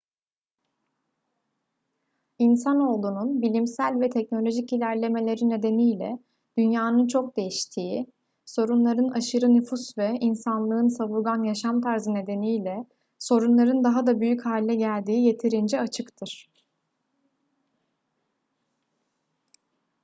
i̇nsanoğlunun 2.39 3.41
bilimsel 3.41 3.99
ve 3.99 4.09
teknolojik 4.09 4.73
ilerlemeleri 4.73 5.49
nedeniyle 5.49 6.19
dünyanın 6.57 7.07
çok 7.07 7.37
değiştiği 7.37 8.05
sorunların 8.45 9.07
aşırı 9.09 9.53
nüfus 9.53 9.97
ve 9.97 10.17
insanlığın 10.21 10.87
savurgan 10.89 11.43
yaşam 11.43 11.81
tarzı 11.81 12.13
nedeniyle 12.13 12.85
sorunların 13.19 13.83
daha 13.83 14.07
da 14.07 14.19
büyük 14.21 14.45
hale 14.45 14.75
geldiği 14.75 15.25
yeterince 15.25 15.79
açıktır 15.79 16.49